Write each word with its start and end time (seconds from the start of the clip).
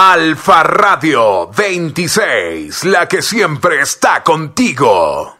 Alfa 0.00 0.62
Radio 0.62 1.48
26, 1.48 2.84
la 2.84 3.08
que 3.08 3.20
siempre 3.20 3.80
está 3.80 4.22
contigo. 4.22 5.38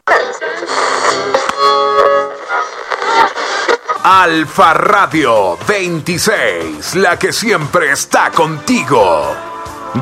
Alfa 4.03 4.73
Radio 4.73 5.57
26, 5.65 6.95
la 6.95 7.17
que 7.17 7.31
siempre 7.31 7.93
está 7.93 8.31
contigo. 8.31 9.33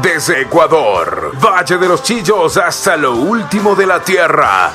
Desde 0.02 0.42
Ecuador, 0.42 1.34
Valle 1.40 1.78
de 1.78 1.88
los 1.88 2.02
Chillos 2.02 2.58
hasta 2.58 2.98
lo 2.98 3.12
último 3.12 3.76
de 3.76 3.86
la 3.86 4.02
Tierra. 4.02 4.72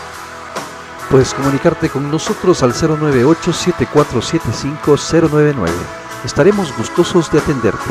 Puedes 1.10 1.34
comunicarte 1.34 1.90
con 1.90 2.08
nosotros 2.08 2.62
al 2.62 2.72
098-7475-099. 2.72 5.70
Estaremos 6.24 6.72
gustosos 6.76 7.32
de 7.32 7.40
atenderte. 7.40 7.90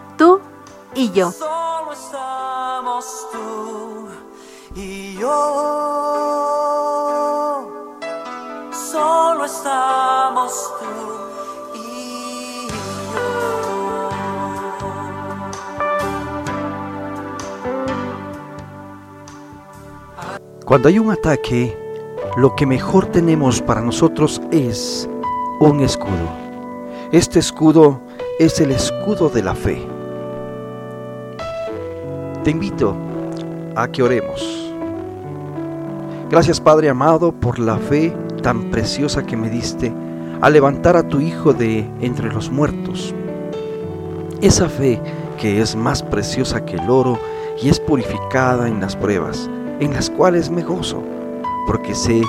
y 0.95 1.11
yo. 1.11 1.31
Solo 1.31 1.93
estamos 1.93 3.27
tú 3.31 4.07
y 4.75 5.17
yo. 5.17 5.27
Solo 8.71 9.45
estamos 9.45 10.73
tú 10.79 10.85
y 11.79 12.67
Cuando 20.65 20.87
hay 20.87 20.99
un 20.99 21.11
ataque, 21.11 21.77
lo 22.37 22.55
que 22.55 22.65
mejor 22.65 23.05
tenemos 23.07 23.61
para 23.61 23.81
nosotros 23.81 24.41
es 24.51 25.09
un 25.59 25.81
escudo. 25.81 26.29
Este 27.11 27.39
escudo 27.39 27.99
es 28.39 28.59
el 28.61 28.71
escudo 28.71 29.27
de 29.29 29.43
la 29.43 29.53
fe. 29.53 29.90
Te 32.43 32.49
invito 32.49 32.95
a 33.75 33.87
que 33.87 34.01
oremos. 34.01 34.73
Gracias 36.31 36.59
Padre 36.59 36.89
amado 36.89 37.31
por 37.31 37.59
la 37.59 37.77
fe 37.77 38.11
tan 38.41 38.71
preciosa 38.71 39.23
que 39.23 39.37
me 39.37 39.47
diste 39.47 39.93
a 40.41 40.49
levantar 40.49 40.97
a 40.97 41.07
tu 41.07 41.19
Hijo 41.21 41.53
de 41.53 41.87
entre 42.01 42.33
los 42.33 42.49
muertos. 42.49 43.13
Esa 44.41 44.69
fe 44.69 44.99
que 45.39 45.61
es 45.61 45.75
más 45.75 46.01
preciosa 46.01 46.65
que 46.65 46.77
el 46.77 46.89
oro 46.89 47.19
y 47.61 47.69
es 47.69 47.79
purificada 47.79 48.67
en 48.67 48.81
las 48.81 48.95
pruebas, 48.95 49.47
en 49.79 49.93
las 49.93 50.09
cuales 50.09 50.49
me 50.49 50.63
gozo, 50.63 51.03
porque 51.67 51.93
sé 51.93 52.23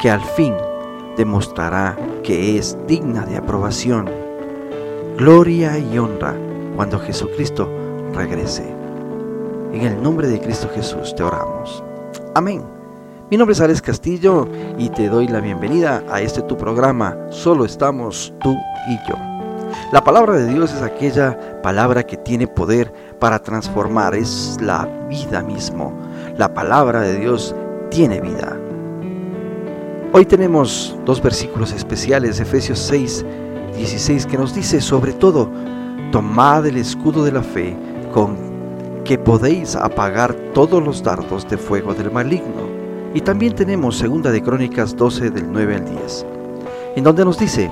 que 0.00 0.08
al 0.08 0.22
fin 0.34 0.54
demostrará 1.18 1.98
que 2.22 2.56
es 2.56 2.78
digna 2.86 3.26
de 3.26 3.36
aprobación. 3.36 4.08
Gloria 5.18 5.78
y 5.78 5.98
honra 5.98 6.34
cuando 6.74 6.98
Jesucristo 6.98 7.68
regrese. 8.14 8.81
En 9.72 9.80
el 9.80 10.02
nombre 10.02 10.28
de 10.28 10.38
Cristo 10.38 10.68
Jesús 10.74 11.14
te 11.14 11.22
oramos. 11.22 11.82
Amén. 12.34 12.62
Mi 13.30 13.38
nombre 13.38 13.54
es 13.54 13.60
Alex 13.62 13.80
Castillo 13.80 14.46
y 14.76 14.90
te 14.90 15.08
doy 15.08 15.28
la 15.28 15.40
bienvenida 15.40 16.04
a 16.10 16.20
este 16.20 16.42
tu 16.42 16.58
programa. 16.58 17.16
Solo 17.30 17.64
estamos 17.64 18.34
tú 18.42 18.54
y 18.86 19.08
yo. 19.08 19.14
La 19.90 20.04
palabra 20.04 20.34
de 20.34 20.52
Dios 20.52 20.74
es 20.74 20.82
aquella 20.82 21.62
palabra 21.62 22.02
que 22.02 22.18
tiene 22.18 22.46
poder 22.46 22.92
para 23.18 23.38
transformar, 23.38 24.14
es 24.14 24.58
la 24.60 24.86
vida 25.08 25.42
mismo. 25.42 25.90
La 26.36 26.52
palabra 26.52 27.00
de 27.00 27.18
Dios 27.18 27.54
tiene 27.90 28.20
vida. 28.20 28.54
Hoy 30.12 30.26
tenemos 30.26 30.94
dos 31.06 31.22
versículos 31.22 31.72
especiales, 31.72 32.40
Efesios 32.40 32.78
6, 32.78 33.24
16, 33.74 34.26
que 34.26 34.36
nos 34.36 34.54
dice 34.54 34.82
sobre 34.82 35.14
todo, 35.14 35.48
tomad 36.10 36.66
el 36.66 36.76
escudo 36.76 37.24
de 37.24 37.32
la 37.32 37.42
fe 37.42 37.74
con 38.12 38.51
que 39.04 39.18
podéis 39.18 39.76
apagar 39.76 40.34
todos 40.54 40.82
los 40.82 41.02
dardos 41.02 41.48
de 41.48 41.58
fuego 41.58 41.94
del 41.94 42.10
maligno. 42.10 42.68
Y 43.14 43.20
también 43.20 43.54
tenemos 43.54 43.98
segunda 43.98 44.30
de 44.30 44.42
Crónicas 44.42 44.96
12 44.96 45.30
del 45.30 45.50
9 45.50 45.76
al 45.76 45.84
10, 45.84 46.26
en 46.96 47.04
donde 47.04 47.24
nos 47.24 47.38
dice, 47.38 47.70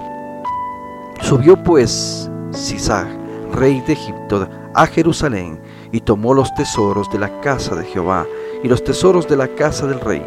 subió 1.23 1.57
pues 1.63 2.31
Sisac, 2.51 3.09
rey 3.53 3.81
de 3.87 3.95
Egipto, 3.95 4.49
a 4.75 4.87
Jerusalén 4.87 5.61
y 5.93 6.01
tomó 6.01 6.35
los 6.35 6.55
tesoros 6.55 7.11
de 7.11 7.19
la 7.19 7.41
casa 7.41 7.75
de 7.75 7.85
Jehová 7.85 8.27
y 8.63 8.69
los 8.69 8.85
tesoros 8.85 9.29
de 9.29 9.37
la 9.37 9.49
casa 9.49 9.87
del 9.87 10.01
rey. 10.01 10.23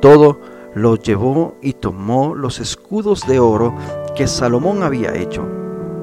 Todo 0.00 0.38
lo 0.74 0.96
llevó 0.96 1.54
y 1.60 1.74
tomó 1.74 2.34
los 2.34 2.60
escudos 2.60 3.26
de 3.26 3.38
oro 3.38 3.74
que 4.16 4.26
Salomón 4.26 4.82
había 4.82 5.14
hecho 5.14 5.46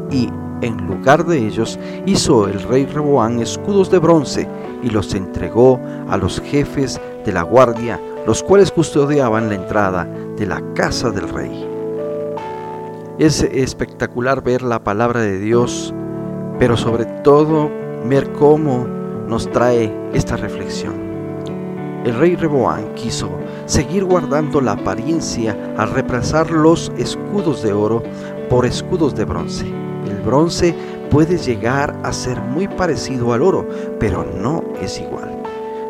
y 0.09 0.30
en 0.62 0.88
lugar 0.88 1.25
de 1.25 1.38
ellos 1.45 1.79
hizo 2.06 2.47
el 2.47 2.62
rey 2.63 2.85
Reboán 2.85 3.40
escudos 3.40 3.91
de 3.91 4.00
bronce 4.00 4.47
y 4.84 4.90
los 4.90 5.13
entregó 5.13 5.79
a 6.09 6.18
los 6.18 6.40
jefes 6.41 7.00
de 7.25 7.31
la 7.31 7.44
guardia, 7.44 8.00
los 8.25 8.44
cuales 8.44 8.72
custodiaban 8.72 9.50
la 9.50 9.56
entrada 9.56 10.07
de 10.38 10.45
la 10.45 10.62
casa 10.73 11.12
del 11.12 11.29
rey. 11.29 11.68
Es 13.19 13.41
espectacular 13.41 14.44
ver 14.44 14.62
la 14.62 14.84
palabra 14.84 15.22
de 15.22 15.40
Dios, 15.40 15.94
pero 16.59 16.78
sobre 16.78 17.06
todo 17.24 17.69
ver 18.06 18.31
cómo 18.34 18.88
nos 19.28 19.50
trae 19.51 19.94
esta 20.13 20.38
reflexión. 20.38 21.07
El 22.06 22.16
rey 22.16 22.35
Reboán 22.35 22.94
quiso 22.94 23.29
seguir 23.66 24.06
guardando 24.06 24.62
la 24.62 24.74
apariencia 24.74 25.57
al 25.78 25.91
reemplazar 25.91 26.50
los 26.51 26.91
escudos 26.97 27.63
de 27.63 27.74
oro 27.74 28.01
por 28.50 28.66
escudos 28.66 29.13
de 29.16 29.25
bronce. 29.25 29.87
El 30.07 30.22
bronce 30.22 30.73
puede 31.12 31.38
llegar 31.38 31.94
a 32.03 32.13
ser 32.13 32.40
muy 32.40 32.68
parecido 32.68 33.34
al 33.34 33.41
oro, 33.41 33.68
pero 34.00 34.23
no 34.23 34.63
es 34.81 35.00
igual. 35.01 35.41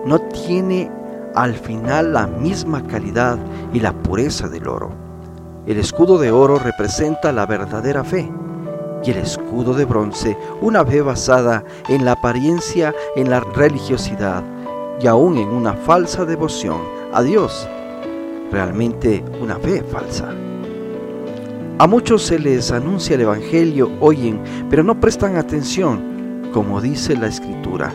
No 0.05 0.19
tiene 0.19 0.91
al 1.35 1.53
final 1.53 2.13
la 2.13 2.25
misma 2.25 2.85
calidad 2.87 3.37
y 3.73 3.79
la 3.79 3.93
pureza 3.93 4.47
del 4.47 4.67
oro. 4.67 4.89
El 5.67 5.77
escudo 5.77 6.17
de 6.17 6.31
oro 6.31 6.57
representa 6.57 7.31
la 7.31 7.45
verdadera 7.45 8.03
fe 8.03 8.31
y 9.03 9.11
el 9.11 9.17
escudo 9.17 9.73
de 9.73 9.85
bronce 9.85 10.35
una 10.61 10.83
fe 10.83 11.01
basada 11.01 11.63
en 11.87 12.03
la 12.03 12.13
apariencia, 12.13 12.95
en 13.15 13.29
la 13.29 13.39
religiosidad 13.39 14.43
y 14.99 15.05
aún 15.05 15.37
en 15.37 15.49
una 15.49 15.73
falsa 15.73 16.25
devoción 16.25 16.81
a 17.13 17.21
Dios. 17.21 17.67
Realmente 18.51 19.23
una 19.39 19.57
fe 19.57 19.83
falsa. 19.83 20.46
A 21.79 21.85
muchos 21.85 22.23
se 22.23 22.39
les 22.39 22.71
anuncia 22.71 23.13
el 23.13 23.21
Evangelio, 23.21 23.91
oyen, 23.99 24.41
pero 24.67 24.83
no 24.83 24.99
prestan 24.99 25.35
atención, 25.35 26.49
como 26.51 26.81
dice 26.81 27.15
la 27.15 27.27
Escritura. 27.27 27.93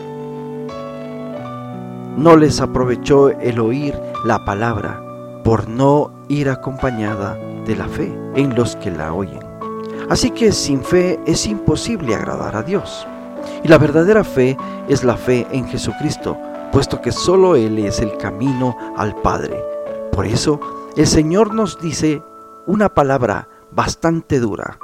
No 2.15 2.37
les 2.37 2.61
aprovechó 2.61 3.29
el 3.29 3.59
oír 3.59 3.93
la 4.23 4.45
palabra 4.45 5.03
por 5.43 5.67
no 5.67 6.13
ir 6.29 6.49
acompañada 6.49 7.37
de 7.65 7.75
la 7.75 7.89
fe 7.89 8.17
en 8.35 8.55
los 8.55 8.77
que 8.77 8.89
la 8.89 9.13
oyen. 9.13 9.41
Así 10.09 10.31
que 10.31 10.53
sin 10.53 10.81
fe 10.81 11.19
es 11.25 11.45
imposible 11.45 12.15
agradar 12.15 12.55
a 12.55 12.63
Dios. 12.63 13.05
Y 13.65 13.67
la 13.67 13.77
verdadera 13.77 14.23
fe 14.23 14.55
es 14.87 15.03
la 15.03 15.17
fe 15.17 15.45
en 15.51 15.67
Jesucristo, 15.67 16.37
puesto 16.71 17.01
que 17.01 17.11
solo 17.11 17.57
Él 17.57 17.77
es 17.79 17.99
el 17.99 18.15
camino 18.15 18.77
al 18.95 19.13
Padre. 19.17 19.61
Por 20.13 20.25
eso 20.25 20.61
el 20.95 21.05
Señor 21.05 21.53
nos 21.53 21.81
dice 21.81 22.21
una 22.65 22.87
palabra 22.87 23.49
bastante 23.75 24.39
dura. 24.39 24.77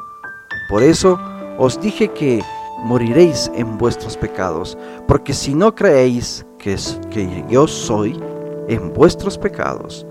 Por 0.69 0.83
eso 0.83 1.19
os 1.57 1.79
dije 1.79 2.09
que 2.09 2.41
moriréis 2.83 3.51
en 3.55 3.77
vuestros 3.77 4.15
pecados, 4.15 4.77
porque 5.07 5.33
si 5.33 5.53
no 5.53 5.75
creéis 5.75 6.45
que, 6.57 6.77
que 7.09 7.45
yo 7.49 7.67
soy, 7.67 8.19
en 8.67 8.93
vuestros 8.93 9.37
pecados 9.37 10.05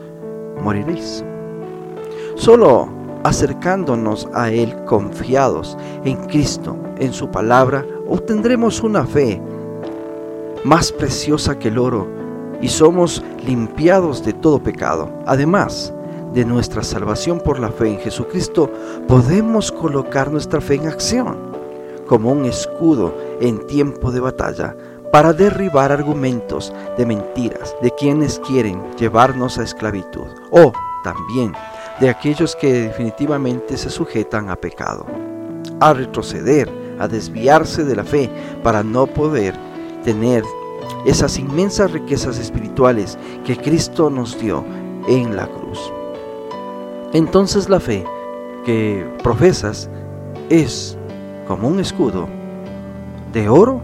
moriréis. 0.62 1.24
Solo 2.34 2.88
acercándonos 3.24 4.28
a 4.34 4.50
Él 4.50 4.74
confiados 4.84 5.76
en 6.04 6.16
Cristo, 6.26 6.76
en 6.98 7.12
su 7.12 7.30
palabra, 7.30 7.84
obtendremos 8.08 8.82
una 8.82 9.04
fe 9.04 9.40
más 10.64 10.92
preciosa 10.92 11.58
que 11.58 11.68
el 11.68 11.78
oro 11.78 12.06
y 12.60 12.68
somos 12.68 13.22
limpiados 13.44 14.24
de 14.24 14.32
todo 14.32 14.62
pecado. 14.62 15.08
Además, 15.26 15.92
de 16.32 16.44
nuestra 16.44 16.82
salvación 16.82 17.40
por 17.40 17.58
la 17.58 17.70
fe 17.70 17.88
en 17.88 17.98
Jesucristo, 17.98 18.70
podemos 19.06 19.72
colocar 19.72 20.30
nuestra 20.30 20.60
fe 20.60 20.74
en 20.74 20.88
acción 20.88 21.36
como 22.06 22.32
un 22.32 22.46
escudo 22.46 23.14
en 23.40 23.66
tiempo 23.66 24.10
de 24.10 24.20
batalla 24.20 24.74
para 25.12 25.32
derribar 25.32 25.92
argumentos 25.92 26.72
de 26.96 27.06
mentiras 27.06 27.74
de 27.82 27.90
quienes 27.92 28.40
quieren 28.40 28.82
llevarnos 28.96 29.58
a 29.58 29.62
esclavitud 29.62 30.26
o 30.50 30.72
también 31.04 31.52
de 32.00 32.08
aquellos 32.08 32.54
que 32.56 32.72
definitivamente 32.72 33.76
se 33.76 33.90
sujetan 33.90 34.50
a 34.50 34.56
pecado, 34.56 35.06
a 35.80 35.92
retroceder, 35.92 36.70
a 36.98 37.08
desviarse 37.08 37.84
de 37.84 37.96
la 37.96 38.04
fe 38.04 38.30
para 38.62 38.82
no 38.82 39.06
poder 39.06 39.54
tener 40.04 40.44
esas 41.06 41.38
inmensas 41.38 41.90
riquezas 41.90 42.38
espirituales 42.38 43.18
que 43.44 43.56
Cristo 43.56 44.10
nos 44.10 44.38
dio 44.38 44.64
en 45.06 45.36
la 45.36 45.46
cruz. 45.46 45.92
Entonces 47.12 47.68
la 47.70 47.80
fe 47.80 48.04
que 48.66 49.06
profesas 49.22 49.88
es 50.50 50.98
como 51.46 51.68
un 51.68 51.80
escudo 51.80 52.28
de 53.32 53.48
oro 53.48 53.80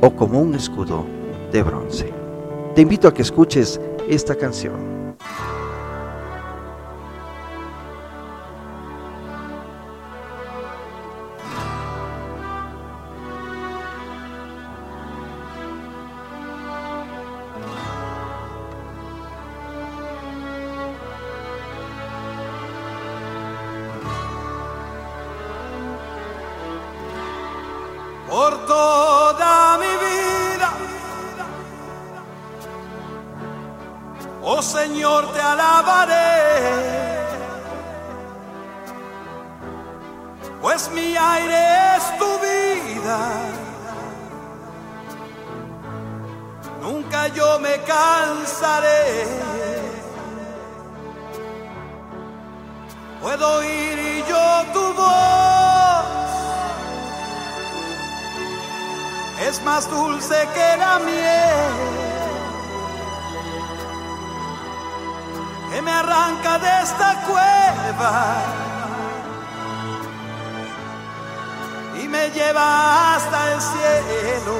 o 0.00 0.10
como 0.10 0.40
un 0.40 0.54
escudo 0.54 1.04
de 1.52 1.62
bronce. 1.62 2.10
Te 2.74 2.82
invito 2.82 3.06
a 3.06 3.12
que 3.12 3.22
escuches 3.22 3.80
esta 4.08 4.34
canción. 4.34 4.93
Por 28.34 28.66
toda 28.66 29.78
mi 29.78 29.92
vida. 30.06 30.68
Oh 34.42 34.60
Señor, 34.60 35.32
te 35.32 35.40
alabaré, 35.40 36.32
pues 40.60 40.90
mi 40.90 41.16
aire 41.16 41.62
es 41.96 42.04
tu 42.20 42.30
vida. 42.48 43.20
Nunca 46.82 47.28
yo 47.28 47.60
me 47.60 47.74
cansaré. 47.92 49.26
Puedo 53.22 53.58
oír 53.58 53.83
es 59.54 59.62
más 59.62 59.88
dulce 59.88 60.48
que 60.52 60.76
la 60.76 60.98
miel 60.98 61.74
que 65.70 65.80
me 65.80 65.92
arranca 65.92 66.58
de 66.58 66.82
esta 66.82 67.22
cueva 67.28 68.36
y 72.02 72.08
me 72.08 72.30
lleva 72.30 73.14
hasta 73.14 73.52
el 73.52 73.60
cielo. 73.60 74.56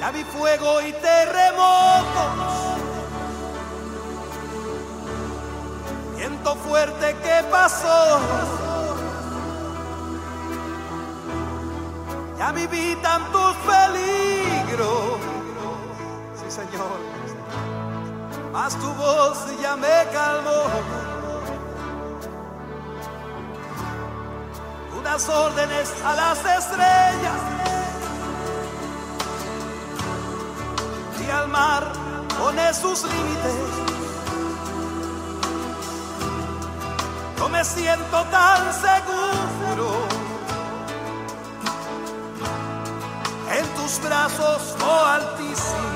Ya 0.00 0.10
vi 0.12 0.24
fuego 0.24 0.80
y 0.80 0.92
terremotos, 0.92 2.32
viento 6.16 6.56
fuerte 6.56 7.14
que 7.22 7.44
pasó. 7.50 8.65
Ya 12.38 12.52
viví 12.52 12.94
tantos 13.02 13.56
peligros, 13.56 15.18
sí 16.38 16.50
Señor, 16.50 16.98
mas 18.52 18.74
tu 18.76 18.92
voz 18.92 19.38
ya 19.62 19.74
me 19.76 20.06
calmó. 20.12 20.62
Tú 24.90 25.02
das 25.02 25.28
órdenes 25.28 25.94
a 26.04 26.14
las 26.14 26.38
estrellas 26.38 27.40
y 31.26 31.30
al 31.30 31.48
mar 31.48 31.90
pones 32.38 32.76
sus 32.76 33.02
límites. 33.04 33.54
Yo 37.38 37.48
me 37.48 37.64
siento 37.64 38.24
tan 38.30 38.72
seguro. 38.74 40.25
Tus 43.86 44.00
brazos, 44.00 44.74
oh 44.82 45.04
Altísimo. 45.06 45.95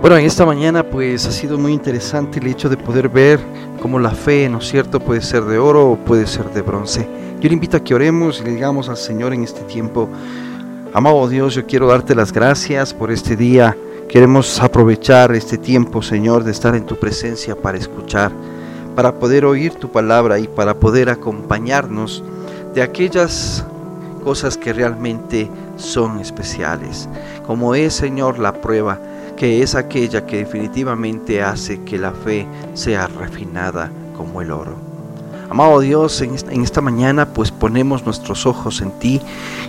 Bueno, 0.00 0.16
en 0.16 0.26
esta 0.26 0.46
mañana 0.46 0.84
pues 0.84 1.26
ha 1.26 1.32
sido 1.32 1.58
muy 1.58 1.72
interesante 1.72 2.38
el 2.38 2.46
hecho 2.46 2.68
de 2.68 2.76
poder 2.76 3.08
ver 3.08 3.40
cómo 3.82 3.98
la 3.98 4.12
fe, 4.12 4.48
¿no 4.48 4.58
es 4.58 4.68
cierto?, 4.68 5.00
puede 5.00 5.20
ser 5.20 5.44
de 5.44 5.58
oro 5.58 5.90
o 5.90 5.96
puede 5.96 6.28
ser 6.28 6.48
de 6.50 6.62
bronce. 6.62 7.08
Yo 7.40 7.48
le 7.48 7.54
invito 7.54 7.76
a 7.76 7.80
que 7.80 7.96
oremos 7.96 8.40
y 8.40 8.44
le 8.44 8.52
digamos 8.52 8.88
al 8.88 8.96
Señor 8.96 9.34
en 9.34 9.42
este 9.42 9.62
tiempo, 9.62 10.08
amado 10.94 11.28
Dios, 11.28 11.56
yo 11.56 11.66
quiero 11.66 11.88
darte 11.88 12.14
las 12.14 12.32
gracias 12.32 12.94
por 12.94 13.10
este 13.10 13.34
día. 13.34 13.76
Queremos 14.08 14.60
aprovechar 14.60 15.34
este 15.34 15.58
tiempo, 15.58 16.00
Señor, 16.00 16.44
de 16.44 16.52
estar 16.52 16.76
en 16.76 16.86
tu 16.86 16.94
presencia 16.94 17.56
para 17.56 17.76
escuchar, 17.76 18.30
para 18.94 19.12
poder 19.16 19.44
oír 19.44 19.74
tu 19.74 19.90
palabra 19.90 20.38
y 20.38 20.46
para 20.46 20.74
poder 20.74 21.10
acompañarnos 21.10 22.22
de 22.72 22.82
aquellas 22.82 23.64
cosas 24.22 24.56
que 24.56 24.72
realmente 24.72 25.50
son 25.76 26.20
especiales, 26.20 27.08
como 27.44 27.74
es, 27.74 27.94
Señor, 27.94 28.38
la 28.38 28.52
prueba 28.52 29.00
que 29.38 29.62
es 29.62 29.76
aquella 29.76 30.26
que 30.26 30.38
definitivamente 30.38 31.40
hace 31.42 31.82
que 31.84 31.96
la 31.96 32.10
fe 32.10 32.46
sea 32.74 33.06
refinada 33.06 33.90
como 34.16 34.42
el 34.42 34.50
oro. 34.50 34.76
Amado 35.48 35.78
Dios, 35.78 36.20
en 36.20 36.62
esta, 36.62 36.80
mañana 36.80 37.32
pues 37.32 37.52
ponemos 37.52 38.04
nuestros 38.04 38.46
ojos 38.46 38.82
en 38.82 38.90
ti 38.98 39.20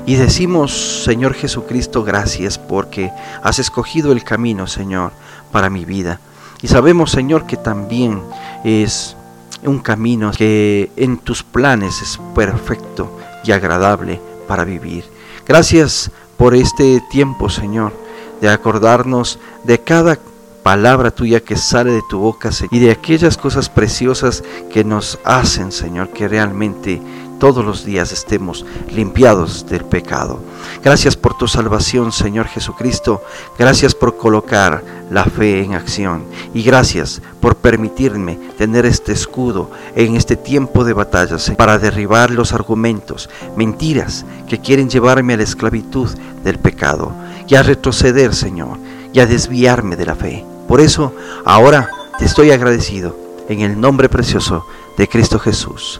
y 0.07 0.15
decimos, 0.15 1.03
Señor 1.05 1.35
Jesucristo, 1.35 2.03
gracias 2.03 2.57
porque 2.57 3.11
has 3.43 3.59
escogido 3.59 4.11
el 4.11 4.23
camino, 4.23 4.65
Señor, 4.65 5.11
para 5.51 5.69
mi 5.69 5.85
vida. 5.85 6.19
Y 6.61 6.67
sabemos, 6.67 7.11
Señor, 7.11 7.45
que 7.45 7.55
también 7.55 8.21
es 8.65 9.15
un 9.63 9.79
camino 9.79 10.31
que 10.31 10.91
en 10.97 11.19
tus 11.19 11.43
planes 11.43 12.01
es 12.01 12.19
perfecto 12.33 13.19
y 13.45 13.51
agradable 13.51 14.19
para 14.47 14.65
vivir. 14.65 15.05
Gracias 15.47 16.11
por 16.37 16.55
este 16.55 17.01
tiempo, 17.11 17.49
Señor 17.49 18.08
de 18.41 18.49
acordarnos 18.49 19.39
de 19.63 19.79
cada 19.79 20.17
palabra 20.63 21.11
tuya 21.11 21.39
que 21.39 21.55
sale 21.55 21.91
de 21.91 22.01
tu 22.09 22.19
boca 22.19 22.49
y 22.71 22.79
de 22.79 22.91
aquellas 22.91 23.37
cosas 23.37 23.69
preciosas 23.69 24.43
que 24.71 24.83
nos 24.83 25.19
hacen, 25.23 25.71
Señor, 25.71 26.09
que 26.09 26.27
realmente 26.27 27.01
todos 27.39 27.65
los 27.65 27.85
días 27.85 28.11
estemos 28.11 28.65
limpiados 28.91 29.65
del 29.65 29.85
pecado. 29.85 30.39
Gracias 30.83 31.15
por 31.15 31.37
tu 31.37 31.47
salvación, 31.47 32.11
Señor 32.11 32.47
Jesucristo. 32.47 33.23
Gracias 33.57 33.95
por 33.95 34.17
colocar 34.17 34.83
la 35.09 35.23
fe 35.23 35.63
en 35.63 35.73
acción. 35.73 36.25
Y 36.53 36.61
gracias 36.63 37.21
por 37.39 37.55
permitirme 37.55 38.37
tener 38.57 38.85
este 38.85 39.13
escudo 39.13 39.71
en 39.95 40.15
este 40.15 40.35
tiempo 40.35 40.83
de 40.83 40.93
batallas 40.93 41.51
para 41.57 41.79
derribar 41.79 42.29
los 42.29 42.53
argumentos, 42.53 43.29
mentiras 43.55 44.25
que 44.47 44.59
quieren 44.59 44.89
llevarme 44.89 45.33
a 45.33 45.37
la 45.37 45.43
esclavitud 45.43 46.09
del 46.43 46.59
pecado 46.59 47.13
y 47.47 47.55
a 47.55 47.63
retroceder, 47.63 48.35
Señor, 48.35 48.77
y 49.13 49.19
a 49.19 49.25
desviarme 49.25 49.95
de 49.95 50.05
la 50.05 50.15
fe. 50.15 50.45
Por 50.67 50.81
eso, 50.81 51.13
ahora 51.45 51.89
te 52.19 52.25
estoy 52.25 52.51
agradecido 52.51 53.15
en 53.47 53.61
el 53.61 53.79
nombre 53.79 54.09
precioso 54.09 54.65
de 54.97 55.07
Cristo 55.07 55.39
Jesús. 55.39 55.99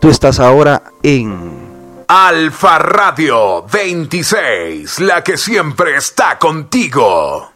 Tú 0.00 0.10
estás 0.10 0.38
ahora 0.40 0.82
en 1.02 2.04
Alfa 2.08 2.78
Radio 2.78 3.64
26, 3.66 5.00
la 5.00 5.24
que 5.24 5.36
siempre 5.36 5.96
está 5.96 6.38
contigo. 6.38 7.50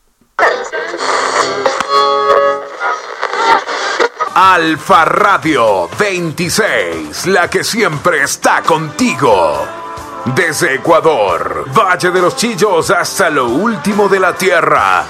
Alfa 4.34 5.04
Radio 5.04 5.88
26, 5.98 7.26
la 7.26 7.48
que 7.48 7.62
siempre 7.62 8.22
está 8.22 8.62
contigo. 8.62 9.66
Desde 10.34 10.74
Ecuador, 10.76 11.66
Valle 11.76 12.10
de 12.10 12.20
los 12.20 12.36
Chillos 12.36 12.90
hasta 12.90 13.30
lo 13.30 13.46
último 13.46 14.08
de 14.08 14.20
la 14.20 14.34
tierra. 14.34 15.04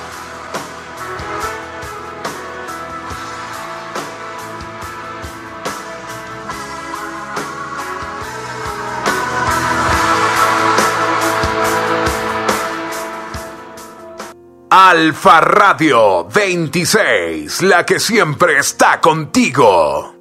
Alfa 14.90 15.40
Radio 15.40 16.24
26, 16.24 17.62
la 17.62 17.86
que 17.86 18.00
siempre 18.00 18.58
está 18.58 19.00
contigo. 19.00 20.19